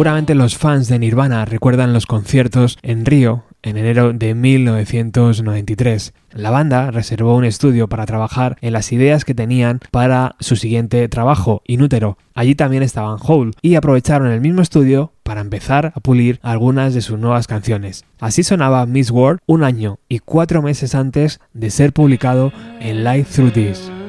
Seguramente 0.00 0.34
los 0.34 0.56
fans 0.56 0.88
de 0.88 0.98
Nirvana 0.98 1.44
recuerdan 1.44 1.92
los 1.92 2.06
conciertos 2.06 2.78
en 2.80 3.04
Río 3.04 3.44
en 3.60 3.76
enero 3.76 4.14
de 4.14 4.34
1993. 4.34 6.14
La 6.32 6.48
banda 6.48 6.90
reservó 6.90 7.36
un 7.36 7.44
estudio 7.44 7.86
para 7.86 8.06
trabajar 8.06 8.56
en 8.62 8.72
las 8.72 8.92
ideas 8.92 9.26
que 9.26 9.34
tenían 9.34 9.80
para 9.90 10.36
su 10.40 10.56
siguiente 10.56 11.06
trabajo, 11.10 11.60
Inútero. 11.66 12.16
Allí 12.32 12.54
también 12.54 12.82
estaban 12.82 13.18
Hole 13.20 13.50
y 13.60 13.74
aprovecharon 13.74 14.28
el 14.28 14.40
mismo 14.40 14.62
estudio 14.62 15.12
para 15.22 15.42
empezar 15.42 15.92
a 15.94 16.00
pulir 16.00 16.40
algunas 16.42 16.94
de 16.94 17.02
sus 17.02 17.18
nuevas 17.18 17.46
canciones. 17.46 18.06
Así 18.20 18.42
sonaba 18.42 18.86
Miss 18.86 19.10
World 19.10 19.40
un 19.44 19.64
año 19.64 19.98
y 20.08 20.20
cuatro 20.20 20.62
meses 20.62 20.94
antes 20.94 21.40
de 21.52 21.68
ser 21.68 21.92
publicado 21.92 22.54
en 22.80 23.04
Live 23.04 23.24
Through 23.24 23.52
This. 23.52 23.99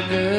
sugar. 0.00 0.29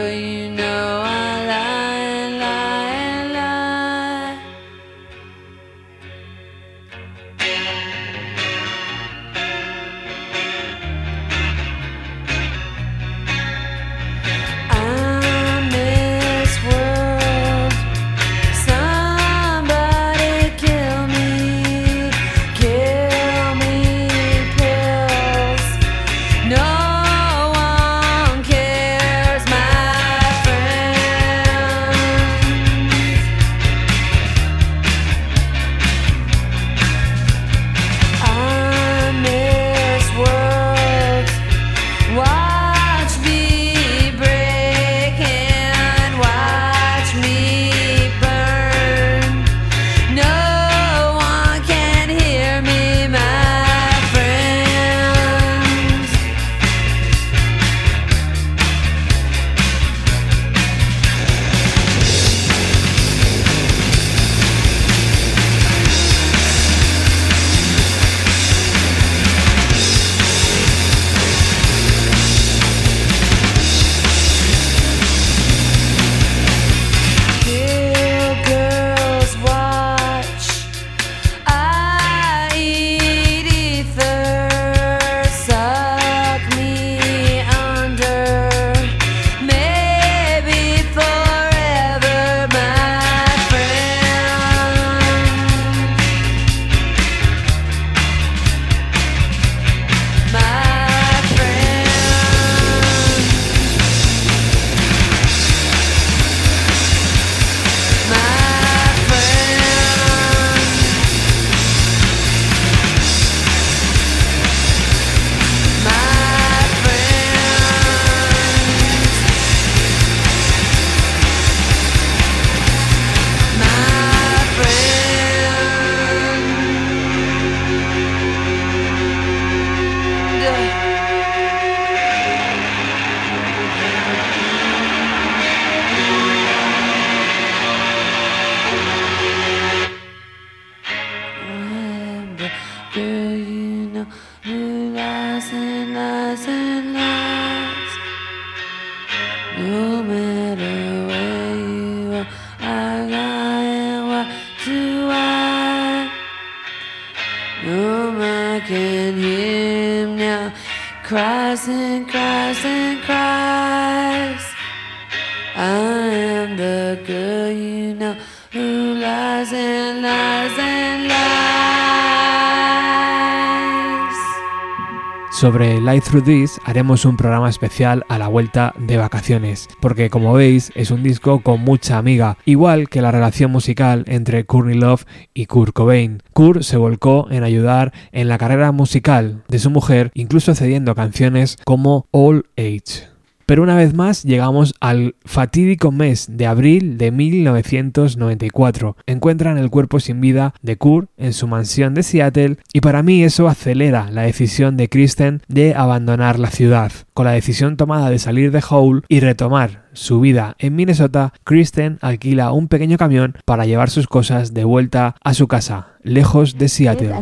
Sobre 175.42 175.82
Light 175.82 176.04
Through 176.04 176.26
This 176.26 176.62
haremos 176.66 177.04
un 177.04 177.18
programa 177.18 177.50
especial 177.50 178.06
a 178.10 178.20
la 178.20 178.28
vuelta 178.28 178.76
de 178.78 178.98
vacaciones, 178.98 179.70
porque 179.80 180.12
como 180.12 180.34
veis 180.34 180.72
es 180.76 180.92
un 180.92 181.02
disco 181.02 181.42
con 181.42 181.62
mucha 181.62 181.98
amiga, 181.98 182.38
igual 182.46 182.90
que 182.90 183.02
la 183.02 183.10
relación 183.10 183.52
musical 183.52 184.04
entre 184.06 184.46
Courtney 184.46 184.78
Love 184.78 185.06
y 185.34 185.48
Kurt 185.48 185.74
Cobain. 185.74 186.22
Kurt 186.34 186.62
se 186.62 186.78
volcó 186.78 187.28
en 187.32 187.44
ayudar 187.44 187.92
en 188.12 188.28
la 188.28 188.38
carrera 188.38 188.72
musical 188.72 189.42
de 189.48 189.58
su 189.58 189.72
mujer, 189.72 190.12
incluso 190.14 190.54
cediendo 190.54 190.94
canciones 190.94 191.58
como 191.66 192.06
All 192.12 192.46
Age. 192.56 193.11
Pero 193.52 193.64
una 193.64 193.76
vez 193.76 193.94
más 193.94 194.24
llegamos 194.24 194.74
al 194.80 195.16
fatídico 195.26 195.92
mes 195.92 196.28
de 196.30 196.48
abril 196.48 196.98
de 196.98 197.12
1994. 197.12 198.96
Encuentran 199.06 199.58
el 199.58 199.70
cuerpo 199.70 200.00
sin 200.00 200.22
vida 200.22 200.54
de 200.62 200.78
Kurt 200.78 201.10
en 201.18 201.34
su 201.34 201.48
mansión 201.48 201.94
de 201.94 202.04
Seattle 202.04 202.60
y 202.72 202.80
para 202.80 203.04
mí 203.04 203.26
eso 203.26 203.50
acelera 203.50 204.10
la 204.10 204.22
decisión 204.22 204.78
de 204.78 204.88
Kristen 204.88 205.42
de 205.50 205.76
abandonar 205.76 206.40
la 206.40 206.50
ciudad. 206.50 206.94
Con 207.14 207.26
la 207.26 207.34
decisión 207.34 207.76
tomada 207.76 208.10
de 208.10 208.20
salir 208.20 208.54
de 208.54 208.64
Hole 208.70 209.02
y 209.10 209.20
retomar 209.20 209.84
su 209.92 210.22
vida 210.22 210.56
en 210.58 210.78
Minnesota, 210.78 211.34
Kristen 211.44 211.98
alquila 212.00 212.54
un 212.54 212.70
pequeño 212.70 212.98
camión 212.98 213.36
para 213.44 213.66
llevar 213.66 213.90
sus 213.90 214.08
cosas 214.08 214.54
de 214.54 214.64
vuelta 214.64 215.18
a 215.22 215.34
su 215.34 215.50
casa, 215.50 215.96
lejos 216.04 216.58
de 216.58 216.70
Seattle. 216.70 217.14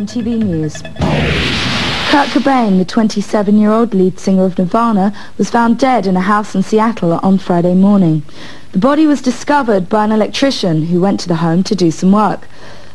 Kurt 2.09 2.29
Cobain, 2.29 2.79
the 2.79 2.85
27-year-old 2.85 3.93
lead 3.93 4.19
singer 4.19 4.43
of 4.43 4.57
Nirvana, 4.57 5.13
was 5.37 5.51
found 5.51 5.77
dead 5.77 6.07
in 6.07 6.17
a 6.17 6.21
house 6.21 6.55
in 6.55 6.63
Seattle 6.63 7.13
on 7.13 7.37
Friday 7.37 7.75
morning. 7.75 8.23
The 8.71 8.79
body 8.79 9.05
was 9.05 9.21
discovered 9.21 9.87
by 9.89 10.05
an 10.05 10.11
electrician 10.11 10.87
who 10.87 11.01
went 11.01 11.19
to 11.19 11.27
the 11.27 11.35
home 11.35 11.61
to 11.61 11.75
do 11.75 11.91
some 11.91 12.11
work. 12.11 12.47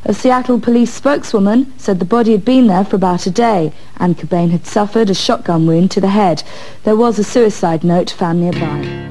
A 0.05 0.13
Seattle 0.13 0.59
police 0.59 0.93
spokeswoman 0.93 1.73
said 1.79 2.01
the 2.01 2.05
body 2.05 2.33
had 2.33 2.45
been 2.45 2.67
there 2.67 2.85
for 2.85 2.97
about 2.97 3.25
a 3.25 3.31
day 3.31 3.73
and 3.99 4.19
Cobain 4.19 4.51
had 4.51 4.67
suffered 4.67 5.09
a 5.09 5.15
shotgun 5.15 5.65
wound 5.65 5.93
to 5.93 6.01
the 6.01 6.09
head. 6.09 6.43
There 6.83 6.97
was 6.97 7.17
a 7.17 7.25
suicide 7.25 7.85
note 7.85 8.11
found 8.11 8.41
nearby. 8.41 9.04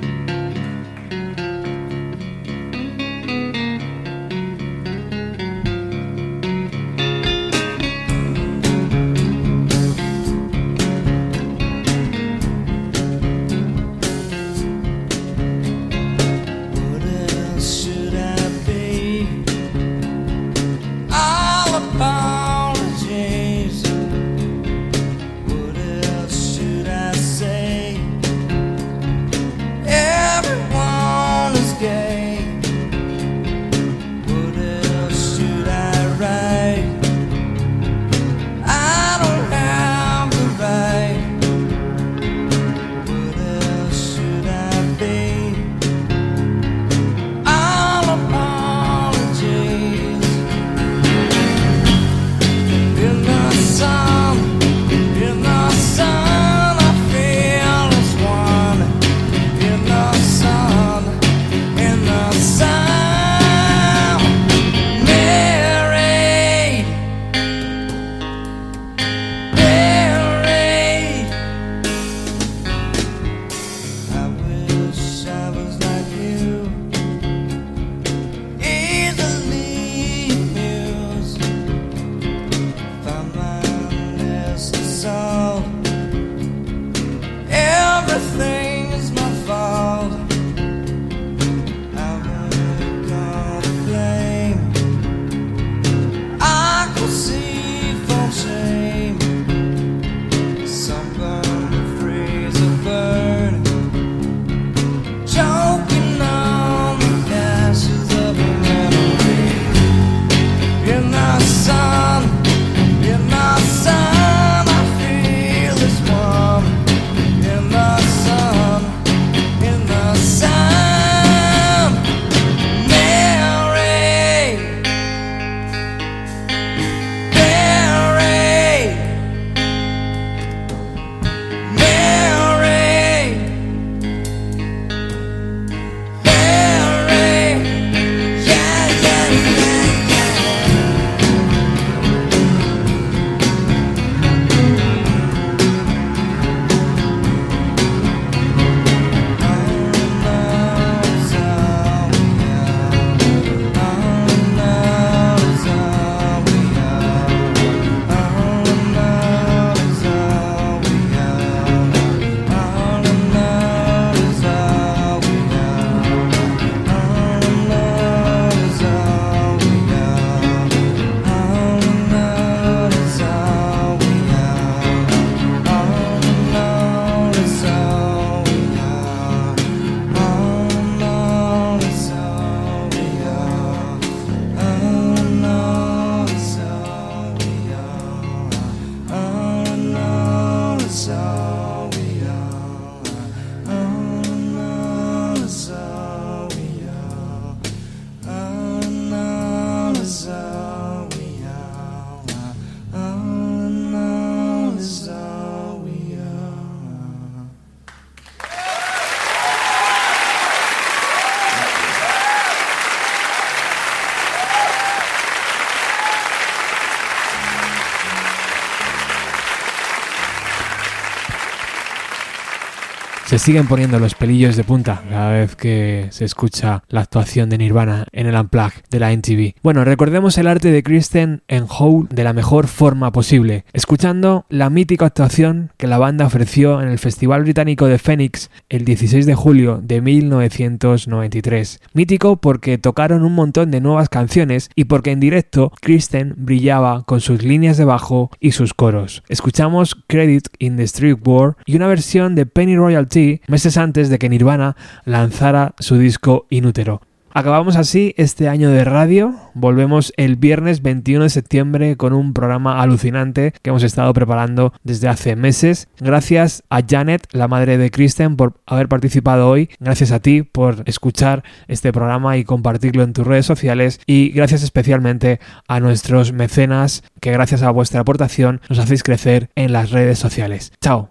Se 223.33 223.39
siguen 223.39 223.65
poniendo 223.65 223.97
los 223.97 224.13
pelillos 224.13 224.55
de 224.55 224.63
punta 224.63 225.01
cada 225.09 225.31
vez 225.31 225.55
que 225.55 226.05
se 226.11 226.23
escucha 226.23 226.83
la 226.87 227.01
actuación 227.01 227.49
de 227.49 227.57
Nirvana 227.57 228.05
en 228.11 228.27
el 228.27 228.35
Unplugged 228.35 228.83
de 228.91 228.99
la 228.99 229.11
NTV. 229.11 229.55
Bueno, 229.63 229.83
recordemos 229.83 230.37
el 230.37 230.45
arte 230.45 230.69
de 230.69 230.83
Kristen 230.83 231.41
en 231.47 231.65
Hole 231.67 232.05
de 232.11 232.23
la 232.23 232.33
mejor 232.33 232.67
forma 232.67 233.11
posible, 233.11 233.65
escuchando 233.73 234.45
la 234.49 234.69
mítica 234.69 235.07
actuación 235.07 235.71
que 235.77 235.87
la 235.87 235.97
banda 235.97 236.27
ofreció 236.27 236.79
en 236.79 236.89
el 236.89 236.99
Festival 236.99 237.41
Británico 237.41 237.87
de 237.87 237.97
Phoenix 237.97 238.51
el 238.69 238.85
16 238.85 239.25
de 239.25 239.33
julio 239.33 239.79
de 239.81 240.01
1993. 240.01 241.81
Mítico 241.93 242.35
porque 242.35 242.77
tocaron 242.77 243.23
un 243.23 243.33
montón 243.33 243.71
de 243.71 243.81
nuevas 243.81 244.09
canciones 244.09 244.69
y 244.75 244.83
porque 244.83 245.09
en 245.09 245.19
directo 245.19 245.71
Kristen 245.81 246.35
brillaba 246.37 247.01
con 247.05 247.19
sus 247.19 247.41
líneas 247.41 247.77
de 247.77 247.85
bajo 247.85 248.29
y 248.39 248.51
sus 248.51 248.75
coros. 248.75 249.23
Escuchamos 249.27 249.95
Credit 250.05 250.49
in 250.59 250.77
the 250.77 250.83
Street 250.83 251.17
War 251.25 251.57
y 251.65 251.77
una 251.77 251.87
versión 251.87 252.35
de 252.35 252.45
Penny 252.45 252.75
Royalty 252.75 253.22
meses 253.47 253.77
antes 253.77 254.09
de 254.09 254.19
que 254.19 254.29
Nirvana 254.29 254.75
lanzara 255.05 255.73
su 255.79 255.97
disco 255.97 256.45
Inútero. 256.49 257.01
Acabamos 257.35 257.77
así 257.77 258.13
este 258.17 258.47
año 258.47 258.69
de 258.69 258.85
radio. 258.85 259.33
Volvemos 259.55 260.13
el 260.17 260.35
viernes 260.35 260.83
21 260.83 261.23
de 261.23 261.29
septiembre 261.31 261.97
con 261.97 262.13
un 262.13 262.31
programa 262.31 262.79
alucinante 262.79 263.53
que 263.63 263.71
hemos 263.71 263.81
estado 263.81 264.13
preparando 264.13 264.71
desde 264.83 265.07
hace 265.07 265.35
meses. 265.35 265.87
Gracias 265.99 266.63
a 266.69 266.81
Janet, 266.87 267.27
la 267.31 267.47
madre 267.47 267.79
de 267.79 267.89
Kristen, 267.89 268.35
por 268.35 268.53
haber 268.67 268.87
participado 268.87 269.49
hoy. 269.49 269.71
Gracias 269.79 270.11
a 270.11 270.19
ti 270.19 270.43
por 270.43 270.83
escuchar 270.85 271.43
este 271.67 271.91
programa 271.91 272.37
y 272.37 272.43
compartirlo 272.43 273.01
en 273.01 273.13
tus 273.13 273.25
redes 273.25 273.47
sociales. 273.47 273.99
Y 274.05 274.29
gracias 274.29 274.61
especialmente 274.61 275.39
a 275.67 275.79
nuestros 275.79 276.33
mecenas 276.33 277.03
que 277.19 277.31
gracias 277.31 277.63
a 277.63 277.71
vuestra 277.71 278.01
aportación 278.01 278.61
nos 278.69 278.77
hacéis 278.77 279.01
crecer 279.01 279.49
en 279.55 279.73
las 279.73 279.89
redes 279.89 280.19
sociales. 280.19 280.71
Chao. 280.81 281.07